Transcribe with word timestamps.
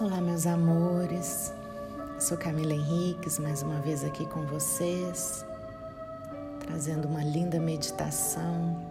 Olá, 0.00 0.18
meus 0.18 0.46
amores. 0.46 1.52
sou 2.18 2.38
Camila 2.38 2.72
Henriques, 2.72 3.38
mais 3.38 3.62
uma 3.62 3.82
vez 3.82 4.02
aqui 4.02 4.24
com 4.24 4.46
vocês, 4.46 5.44
trazendo 6.60 7.06
uma 7.06 7.22
linda 7.22 7.60
meditação 7.60 8.82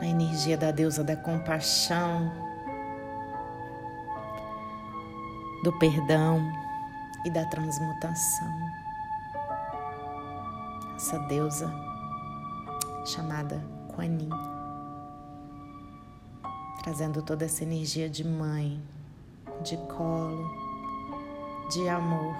na 0.00 0.08
energia 0.08 0.58
da 0.58 0.72
deusa 0.72 1.04
da 1.04 1.14
compaixão, 1.14 2.32
do 5.62 5.72
perdão 5.78 6.42
e 7.24 7.30
da 7.30 7.44
transmutação. 7.44 8.52
Essa 10.96 11.16
deusa 11.28 11.72
chamada 13.06 13.64
Kuan 13.94 14.18
Yin, 14.18 14.30
trazendo 16.82 17.22
toda 17.22 17.44
essa 17.44 17.62
energia 17.62 18.10
de 18.10 18.26
mãe 18.26 18.82
de 19.62 19.76
colo, 19.76 20.50
de 21.70 21.88
amor 21.88 22.36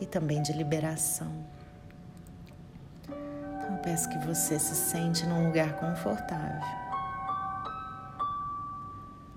e 0.00 0.06
também 0.06 0.42
de 0.42 0.52
liberação. 0.52 1.30
Então 3.04 3.72
eu 3.72 3.78
peço 3.78 4.08
que 4.08 4.18
você 4.18 4.58
se 4.58 4.74
sente 4.74 5.26
num 5.26 5.46
lugar 5.46 5.74
confortável. 5.74 6.80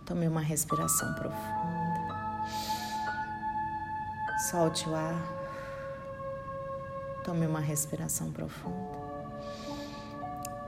Tome 0.05 0.27
uma 0.27 0.41
respiração 0.41 1.13
profunda. 1.13 2.13
Solte 4.49 4.89
o 4.89 4.95
ar. 4.95 5.21
Tome 7.23 7.47
uma 7.47 7.61
respiração 7.61 8.31
profunda. 8.31 8.99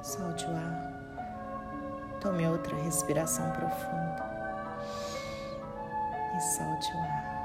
Solte 0.01 0.45
o 0.45 0.55
ar. 0.55 0.93
Tome 2.21 2.47
outra 2.47 2.75
respiração 2.77 3.51
profunda 3.51 4.34
e 6.35 6.41
solte 6.41 6.93
o 6.95 6.99
ar. 6.99 7.35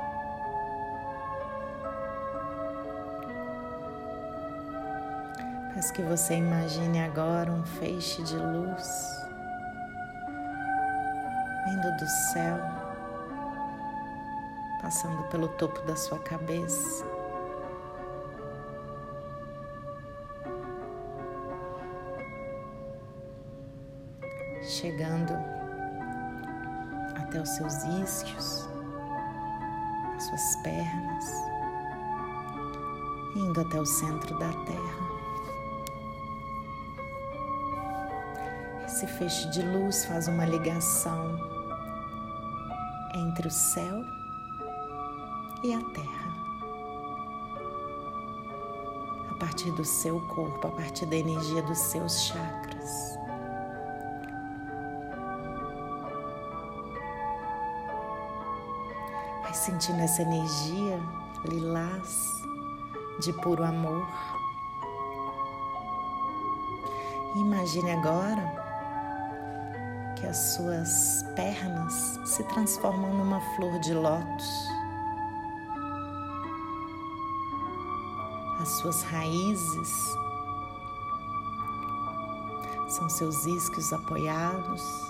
Peço 5.74 5.92
que 5.92 6.02
você 6.02 6.34
imagine 6.34 7.00
agora 7.00 7.50
um 7.50 7.64
feixe 7.64 8.22
de 8.22 8.36
luz 8.36 9.20
vindo 11.64 11.96
do 11.96 12.06
céu, 12.32 12.58
passando 14.82 15.22
pelo 15.28 15.48
topo 15.48 15.80
da 15.82 15.94
sua 15.94 16.18
cabeça. 16.18 17.04
Chegando 24.62 25.34
até 27.16 27.40
os 27.40 27.48
seus 27.50 27.84
isquios 27.84 28.69
suas 30.20 30.56
pernas, 30.56 31.24
indo 33.34 33.60
até 33.60 33.80
o 33.80 33.86
centro 33.86 34.38
da 34.38 34.52
terra. 34.64 35.10
Esse 38.84 39.06
feixe 39.06 39.48
de 39.50 39.62
luz 39.62 40.04
faz 40.04 40.28
uma 40.28 40.44
ligação 40.44 41.38
entre 43.14 43.48
o 43.48 43.50
céu 43.50 44.04
e 45.62 45.72
a 45.72 45.78
terra. 45.78 46.30
A 49.30 49.34
partir 49.34 49.70
do 49.72 49.84
seu 49.84 50.20
corpo, 50.28 50.66
a 50.66 50.70
partir 50.72 51.06
da 51.06 51.16
energia 51.16 51.62
dos 51.62 51.78
seus 51.78 52.24
chakras. 52.24 53.19
Sentindo 59.60 60.00
essa 60.00 60.22
energia 60.22 60.98
lilás 61.44 62.42
de 63.20 63.30
puro 63.34 63.62
amor. 63.62 64.06
Imagine 67.36 67.92
agora 67.92 68.42
que 70.18 70.26
as 70.26 70.54
suas 70.54 71.22
pernas 71.36 72.18
se 72.24 72.42
transformam 72.44 73.12
numa 73.12 73.40
flor 73.54 73.78
de 73.80 73.92
lótus. 73.92 74.68
As 78.60 78.68
suas 78.78 79.02
raízes 79.02 80.16
são 82.88 83.10
seus 83.10 83.44
isquios 83.44 83.92
apoiados 83.92 85.09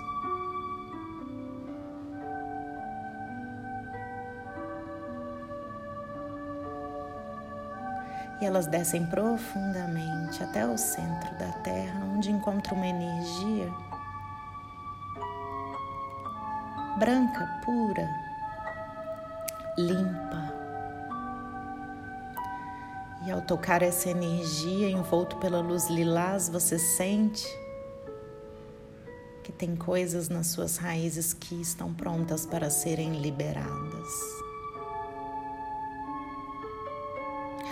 e 8.41 8.45
elas 8.45 8.65
descem 8.65 9.05
profundamente 9.05 10.43
até 10.43 10.65
o 10.65 10.77
centro 10.77 11.31
da 11.37 11.51
Terra, 11.63 12.03
onde 12.15 12.31
encontram 12.31 12.75
uma 12.75 12.87
energia 12.87 13.71
branca, 16.97 17.47
pura, 17.63 18.07
limpa. 19.77 20.53
E 23.25 23.31
ao 23.31 23.41
tocar 23.41 23.81
essa 23.81 24.09
energia 24.09 24.89
envolto 24.89 25.37
pela 25.37 25.61
luz 25.61 25.89
lilás, 25.89 26.49
você 26.49 26.77
sente 26.79 27.45
que 29.43 29.51
tem 29.51 29.75
coisas 29.75 30.29
nas 30.29 30.47
suas 30.47 30.77
raízes 30.77 31.33
que 31.33 31.59
estão 31.61 31.93
prontas 31.93 32.45
para 32.45 32.69
serem 32.69 33.19
liberadas. 33.21 34.50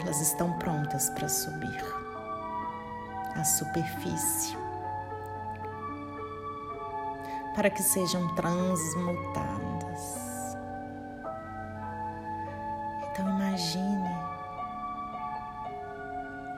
Elas 0.01 0.21
estão 0.21 0.53
prontas 0.53 1.09
para 1.09 1.27
subir. 1.27 1.83
À 3.35 3.43
superfície, 3.43 4.57
para 7.55 7.69
que 7.69 7.83
sejam 7.83 8.35
transmutadas. 8.35 10.19
Então 13.03 13.29
imagine 13.29 14.09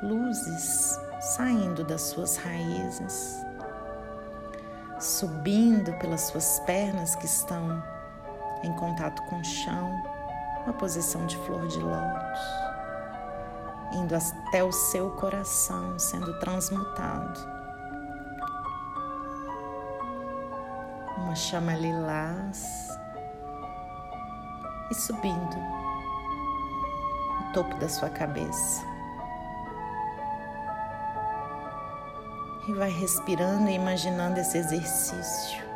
luzes 0.01 0.97
saindo 1.19 1.83
das 1.83 2.01
suas 2.01 2.37
raízes, 2.37 3.45
subindo 4.99 5.93
pelas 5.99 6.21
suas 6.21 6.59
pernas 6.61 7.15
que 7.15 7.25
estão 7.25 7.83
em 8.63 8.73
contato 8.73 9.21
com 9.23 9.39
o 9.39 9.43
chão, 9.43 10.03
uma 10.63 10.73
posição 10.73 11.25
de 11.25 11.37
flor 11.37 11.67
de 11.67 11.79
lótus 11.79 12.60
indo 13.93 14.15
até 14.15 14.63
o 14.63 14.71
seu 14.71 15.11
coração, 15.11 15.97
sendo 15.99 16.39
transmutado. 16.39 17.39
Uma 21.17 21.35
chama 21.35 21.73
lilás 21.75 22.87
e 24.89 24.95
subindo 24.95 25.57
no 27.39 27.53
topo 27.53 27.75
da 27.77 27.87
sua 27.87 28.09
cabeça. 28.09 28.83
E 32.67 32.73
vai 32.73 32.91
respirando 32.91 33.69
e 33.69 33.73
imaginando 33.73 34.39
esse 34.39 34.57
exercício. 34.57 35.70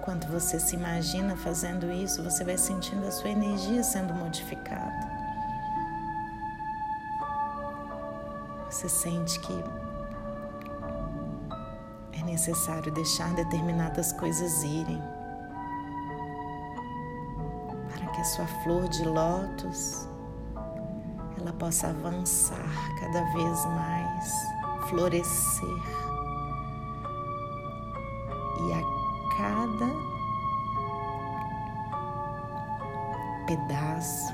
Enquanto 0.00 0.28
você 0.28 0.58
se 0.58 0.74
imagina 0.76 1.36
fazendo 1.36 1.92
isso, 1.92 2.24
você 2.24 2.42
vai 2.42 2.56
sentindo 2.56 3.06
a 3.06 3.10
sua 3.10 3.28
energia 3.28 3.82
sendo 3.82 4.14
modificada. 4.14 5.10
Você 8.70 8.88
sente 8.88 9.38
que 9.40 9.64
é 12.18 12.24
necessário 12.24 12.90
deixar 12.94 13.30
determinadas 13.34 14.10
coisas 14.12 14.62
irem 14.62 15.02
para 17.90 18.06
que 18.06 18.20
a 18.22 18.24
sua 18.24 18.46
flor 18.64 18.88
de 18.88 19.04
lótus 19.04 20.08
ela 21.38 21.52
possa 21.52 21.88
avançar 21.88 22.56
cada 23.00 23.22
vez 23.34 23.66
mais, 23.66 24.32
florescer 24.88 25.68
e 28.62 28.72
a 28.72 28.99
pedaço, 33.50 34.32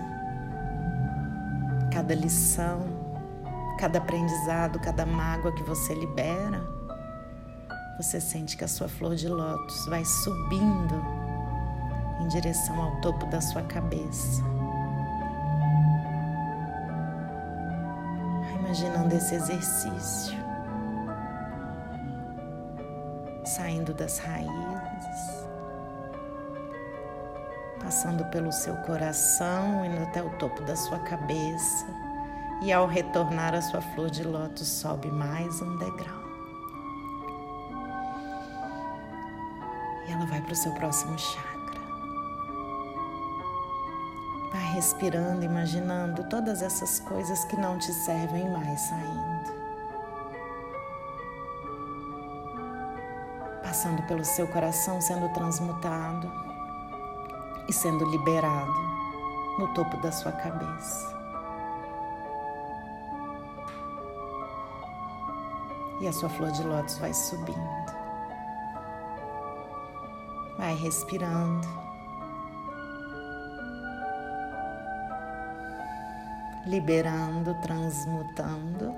cada 1.91 2.15
lição, 2.15 2.83
cada 3.79 3.99
aprendizado, 3.99 4.79
cada 4.79 5.07
mágoa 5.07 5.53
que 5.53 5.63
você 5.63 5.95
libera, 5.95 6.61
você 7.97 8.21
sente 8.21 8.59
que 8.59 8.65
a 8.65 8.69
sua 8.69 8.89
flor 8.89 9.15
de 9.15 9.27
lótus 9.27 9.87
vai 9.87 10.05
subindo 10.05 11.03
em 12.21 12.29
direção 12.29 12.79
ao 12.79 13.01
topo 13.01 13.25
da 13.27 13.41
sua 13.41 13.63
cabeça. 13.63 14.43
Imaginando 18.61 19.15
esse 19.15 19.35
exercício 19.35 20.37
saindo 23.47 23.95
das 23.95 24.19
raízes, 24.19 25.46
passando 27.87 28.25
pelo 28.25 28.51
seu 28.51 28.75
coração, 28.79 29.85
indo 29.85 30.03
até 30.03 30.21
o 30.21 30.29
topo 30.39 30.61
da 30.65 30.75
sua 30.75 30.99
cabeça. 30.99 31.87
E 32.61 32.73
ao 32.73 32.85
retornar, 32.85 33.55
a 33.55 33.63
sua 33.63 33.81
flor 33.81 34.11
de 34.11 34.25
lótus 34.25 34.67
sobe 34.67 35.09
mais 35.09 35.63
um 35.63 35.77
degrau. 35.77 36.21
E 40.05 40.11
ela 40.11 40.27
vai 40.27 40.41
para 40.41 40.53
o 40.53 40.57
seu 40.57 40.73
próximo 40.73 41.17
chakra. 41.17 41.81
Vai 44.53 44.75
respirando, 44.75 45.45
imaginando 45.45 46.25
todas 46.25 46.63
essas 46.63 46.99
coisas 46.99 47.45
que 47.45 47.57
não 47.57 47.79
te 47.79 47.93
servem 47.93 48.51
mais 48.51 48.81
saindo. 48.81 49.55
Passando 53.63 54.03
pelo 54.09 54.25
seu 54.25 54.49
coração, 54.49 55.01
sendo 55.01 55.29
transmutado 55.33 56.46
e 57.69 57.73
sendo 57.73 58.05
liberado 58.11 58.81
no 59.59 59.73
topo 59.75 59.97
da 59.99 60.13
sua 60.13 60.33
cabeça. 60.33 61.15
E 66.01 66.07
a 66.07 66.13
sua 66.13 66.29
flor 66.29 66.51
de 66.53 66.63
lótus 66.63 66.99
vai 66.99 67.15
subindo. 67.15 67.97
Vai 70.59 70.75
respirando. 70.75 71.87
liberando, 76.67 77.55
transmutando. 77.63 78.95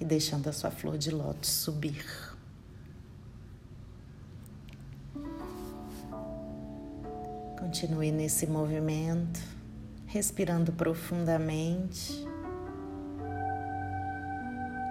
E 0.00 0.04
deixando 0.04 0.48
a 0.48 0.52
sua 0.52 0.70
flor 0.70 0.98
de 0.98 1.10
lótus 1.10 1.48
subir. 1.48 2.33
Continue 7.74 8.12
nesse 8.12 8.46
movimento, 8.46 9.40
respirando 10.06 10.70
profundamente. 10.70 12.24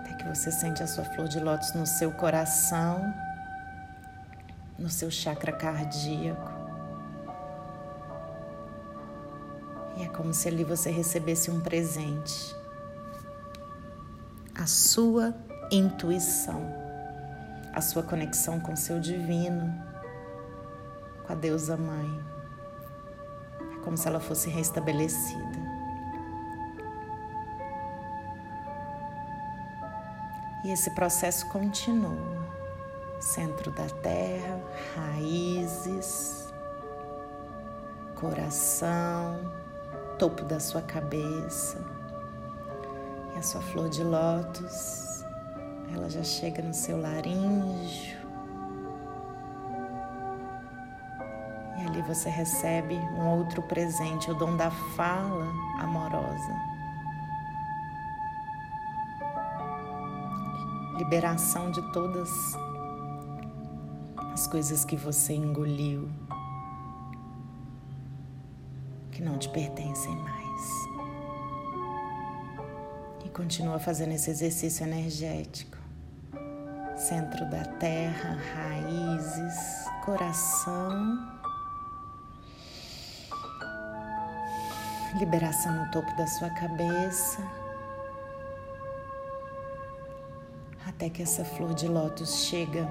Até 0.01 0.15
que 0.15 0.27
você 0.27 0.51
sente 0.51 0.83
a 0.83 0.87
sua 0.87 1.05
flor 1.05 1.29
de 1.29 1.39
lótus 1.39 1.73
no 1.73 1.87
seu 1.87 2.11
coração 2.11 3.01
no 4.77 4.89
seu 4.89 5.09
chakra 5.09 5.53
cardíaco. 5.53 6.51
E 9.95 10.03
é 10.03 10.09
como 10.09 10.33
se 10.33 10.49
ali 10.49 10.65
você 10.65 10.91
recebesse 10.91 11.49
um 11.49 11.61
presente. 11.61 12.53
A 14.53 14.67
sua 14.67 15.33
intuição, 15.71 16.61
a 17.71 17.79
sua 17.79 18.03
conexão 18.03 18.59
com 18.59 18.75
seu 18.75 18.99
divino, 18.99 19.73
com 21.25 21.31
a 21.31 21.35
deusa 21.37 21.77
mãe. 21.77 22.32
Como 23.83 23.97
se 23.97 24.07
ela 24.07 24.19
fosse 24.19 24.49
restabelecida. 24.49 25.63
E 30.63 30.71
esse 30.71 30.91
processo 30.91 31.45
continua 31.47 32.53
centro 33.23 33.71
da 33.71 33.87
terra, 34.01 34.61
raízes, 34.95 36.53
coração, 38.15 39.39
topo 40.19 40.43
da 40.43 40.59
sua 40.59 40.81
cabeça. 40.81 41.83
E 43.33 43.39
a 43.39 43.41
sua 43.41 43.61
flor 43.61 43.89
de 43.89 44.03
lótus, 44.03 45.23
ela 45.93 46.09
já 46.09 46.23
chega 46.23 46.61
no 46.61 46.73
seu 46.73 46.99
laríngeo. 46.99 48.22
Ali 51.85 52.01
você 52.01 52.29
recebe 52.29 52.95
um 52.95 53.37
outro 53.37 53.61
presente, 53.61 54.31
o 54.31 54.35
dom 54.35 54.55
da 54.55 54.71
fala 54.71 55.47
amorosa. 55.79 56.73
liberação 60.97 61.69
de 61.69 61.81
todas 61.91 62.29
as 64.33 64.47
coisas 64.47 64.85
que 64.85 64.95
você 64.95 65.33
engoliu, 65.33 66.09
que 69.11 69.21
não 69.21 69.37
te 69.37 69.49
pertencem 69.49 70.15
mais. 70.15 70.61
E 73.25 73.29
continua 73.29 73.79
fazendo 73.79 74.13
esse 74.13 74.29
exercício 74.29 74.85
energético. 74.85 75.77
Centro 76.95 77.49
da 77.49 77.65
terra, 77.65 78.37
raízes, 78.55 79.85
coração. 80.05 81.42
Liberação 85.15 85.71
no 85.73 85.91
topo 85.91 86.11
da 86.15 86.25
sua 86.25 86.49
cabeça. 86.49 87.39
Até 90.87 91.07
que 91.09 91.21
essa 91.21 91.45
flor 91.45 91.73
de 91.75 91.87
lótus 91.87 92.45
chega 92.45 92.87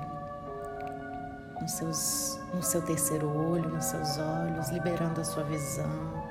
nos 1.61 1.73
seus, 1.73 2.41
no 2.55 2.63
seu 2.63 2.81
terceiro 2.83 3.29
olho, 3.29 3.69
nos 3.69 3.87
seus 3.87 4.19
olhos, 4.19 4.69
liberando 4.71 5.21
a 5.21 5.25
sua 5.25 5.43
visão, 5.45 6.25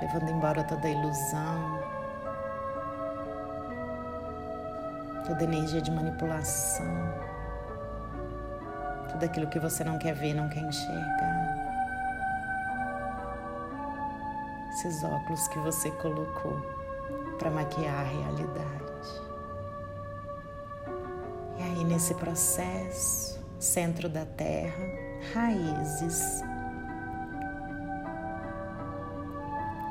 levando 0.00 0.30
embora 0.30 0.64
toda 0.64 0.86
a 0.86 0.90
ilusão, 0.90 1.80
toda 5.26 5.40
a 5.40 5.44
energia 5.44 5.82
de 5.82 5.90
manipulação, 5.90 6.86
tudo 9.10 9.24
aquilo 9.24 9.46
que 9.48 9.58
você 9.58 9.84
não 9.84 9.98
quer 9.98 10.14
ver, 10.14 10.32
não 10.32 10.48
quer 10.48 10.60
enxergar. 10.60 11.69
Esses 14.80 15.04
óculos 15.04 15.46
que 15.48 15.58
você 15.58 15.90
colocou 15.90 16.58
para 17.38 17.50
maquiar 17.50 18.00
a 18.00 18.02
realidade. 18.02 19.20
E 21.58 21.62
aí, 21.62 21.84
nesse 21.84 22.14
processo, 22.14 23.38
centro 23.58 24.08
da 24.08 24.24
terra, 24.24 24.82
raízes, 25.34 26.42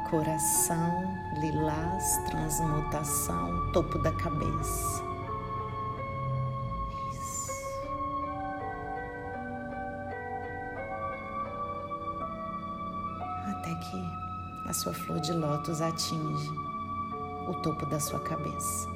coração, 0.10 1.16
lilás, 1.40 2.18
transmutação, 2.28 3.72
topo 3.72 4.00
da 4.00 4.12
cabeça. 4.14 5.09
Sua 14.80 14.94
flor 14.94 15.20
de 15.20 15.34
lótus 15.34 15.82
atinge 15.82 16.50
o 17.50 17.54
topo 17.56 17.86
da 17.86 18.00
sua 18.00 18.20
cabeça. 18.20 18.88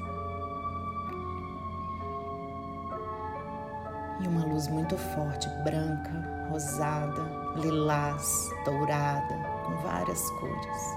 e 4.20 4.28
uma 4.28 4.46
luz 4.46 4.68
muito 4.68 4.96
forte, 4.96 5.48
branca, 5.64 6.48
rosada, 6.48 7.20
lilás, 7.56 8.48
dourada, 8.64 9.34
com 9.66 9.76
várias 9.82 10.30
cores, 10.30 10.96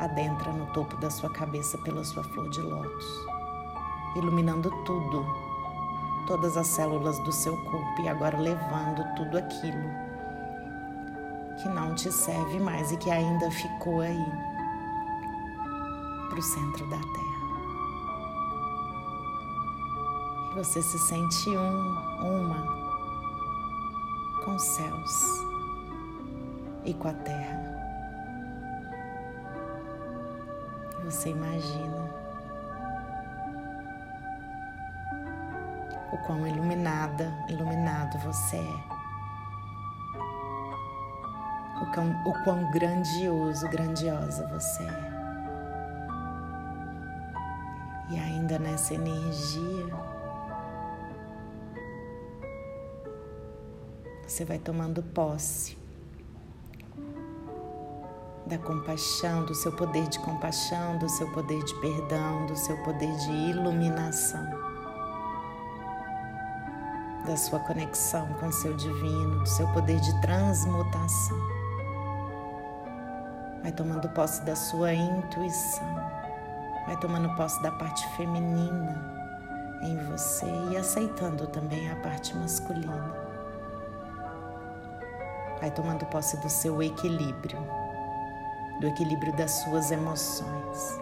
adentra 0.00 0.50
no 0.50 0.66
topo 0.72 0.96
da 0.96 1.10
sua 1.10 1.30
cabeça 1.30 1.76
pela 1.78 2.02
sua 2.02 2.24
flor 2.24 2.48
de 2.48 2.62
lótus, 2.62 3.06
iluminando 4.16 4.70
tudo, 4.84 5.24
todas 6.26 6.56
as 6.56 6.66
células 6.66 7.22
do 7.22 7.30
seu 7.30 7.56
corpo 7.64 8.00
e 8.00 8.08
agora 8.08 8.38
levando 8.38 9.04
tudo 9.14 9.38
aquilo 9.38 10.07
que 11.62 11.68
não 11.68 11.94
te 11.94 12.10
serve 12.12 12.58
mais 12.60 12.92
e 12.92 12.96
que 12.96 13.10
ainda 13.10 13.50
ficou 13.50 14.00
aí 14.00 14.24
para 16.28 16.38
o 16.38 16.42
centro 16.42 16.86
da 16.88 16.98
Terra. 16.98 17.28
você 20.58 20.82
se 20.82 20.98
sente 20.98 21.50
um, 21.50 21.94
uma 22.20 22.66
com 24.44 24.56
os 24.56 24.62
céus 24.62 25.44
e 26.84 26.92
com 26.94 27.06
a 27.06 27.12
terra. 27.12 27.60
Você 31.04 31.30
imagina 31.30 32.10
o 36.12 36.18
quão 36.26 36.44
iluminada, 36.44 37.32
iluminado 37.48 38.18
você 38.18 38.56
é. 38.56 38.97
O 41.80 41.86
quão, 41.92 42.10
o 42.24 42.44
quão 42.44 42.70
grandioso, 42.70 43.68
grandiosa 43.68 44.46
você 44.48 44.82
é. 44.82 45.18
E 48.10 48.18
ainda 48.18 48.58
nessa 48.58 48.94
energia, 48.94 49.94
você 54.26 54.44
vai 54.44 54.58
tomando 54.58 55.02
posse 55.02 55.76
da 58.48 58.56
compaixão, 58.56 59.44
do 59.44 59.54
seu 59.54 59.70
poder 59.72 60.08
de 60.08 60.18
compaixão, 60.20 60.96
do 60.96 61.08
seu 61.08 61.30
poder 61.32 61.62
de 61.62 61.74
perdão, 61.80 62.46
do 62.46 62.56
seu 62.56 62.76
poder 62.78 63.14
de 63.16 63.30
iluminação, 63.30 64.48
da 67.26 67.36
sua 67.36 67.58
conexão 67.60 68.26
com 68.40 68.46
o 68.46 68.52
seu 68.52 68.74
divino, 68.74 69.40
do 69.40 69.48
seu 69.48 69.68
poder 69.68 70.00
de 70.00 70.20
transmutação. 70.22 71.57
Vai 73.62 73.72
tomando 73.72 74.08
posse 74.10 74.42
da 74.42 74.54
sua 74.56 74.92
intuição, 74.94 75.94
vai 76.86 76.96
tomando 76.98 77.34
posse 77.36 77.60
da 77.62 77.72
parte 77.72 78.06
feminina 78.16 79.18
em 79.82 79.96
você 80.06 80.46
e 80.70 80.76
aceitando 80.76 81.46
também 81.48 81.90
a 81.90 81.96
parte 81.96 82.36
masculina. 82.36 83.14
Vai 85.60 85.70
tomando 85.70 86.06
posse 86.06 86.36
do 86.38 86.48
seu 86.48 86.82
equilíbrio 86.82 87.58
do 88.80 88.86
equilíbrio 88.86 89.32
das 89.32 89.50
suas 89.50 89.90
emoções, 89.90 91.00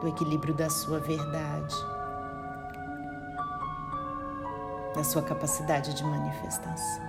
do 0.00 0.08
equilíbrio 0.08 0.54
da 0.54 0.70
sua 0.70 1.00
verdade, 1.00 1.74
da 4.94 5.02
sua 5.02 5.22
capacidade 5.22 5.94
de 5.94 6.04
manifestação. 6.04 7.05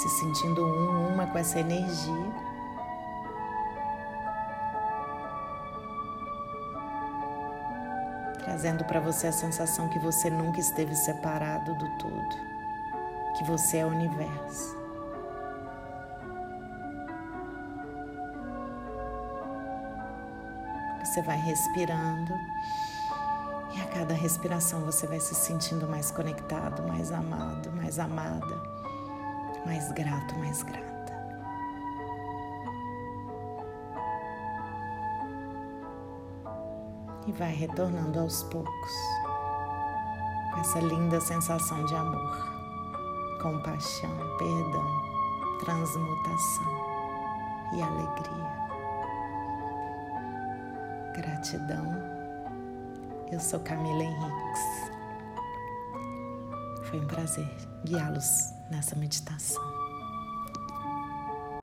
Se 0.00 0.08
sentindo 0.08 0.64
um, 0.64 1.12
uma 1.12 1.26
com 1.26 1.38
essa 1.38 1.58
energia. 1.60 2.48
trazendo 8.44 8.82
para 8.84 8.98
você 8.98 9.28
a 9.28 9.32
sensação 9.32 9.88
que 9.88 9.98
você 10.00 10.30
nunca 10.30 10.58
esteve 10.58 10.94
separado 10.94 11.74
do 11.74 11.98
todo 11.98 12.48
que 13.38 13.44
você 13.44 13.78
é 13.78 13.86
o 13.86 13.88
universo. 13.88 14.76
Você 21.04 21.22
vai 21.22 21.38
respirando 21.38 22.34
e 23.74 23.80
a 23.80 23.86
cada 23.86 24.12
respiração 24.12 24.80
você 24.80 25.06
vai 25.06 25.20
se 25.20 25.34
sentindo 25.34 25.86
mais 25.86 26.10
conectado, 26.10 26.82
mais 26.82 27.12
amado, 27.12 27.70
mais 27.72 27.98
amada, 27.98 28.60
mais 29.66 29.92
grato, 29.92 30.38
mais 30.38 30.62
grata. 30.62 30.88
E 37.26 37.32
vai 37.32 37.52
retornando 37.52 38.20
aos 38.20 38.42
poucos 38.44 38.92
essa 40.58 40.80
linda 40.80 41.20
sensação 41.20 41.84
de 41.84 41.94
amor 41.94 42.58
compaixão, 43.40 44.10
perdão, 44.36 45.02
transmutação 45.60 46.66
e 47.72 47.82
alegria. 47.82 48.68
Gratidão. 51.16 51.86
Eu 53.30 53.40
sou 53.40 53.60
Camila 53.60 54.02
Henriques. 54.02 54.97
Foi 56.88 57.00
um 57.00 57.06
prazer 57.06 57.46
guiá-los 57.84 58.54
nessa 58.70 58.96
meditação. 58.96 59.67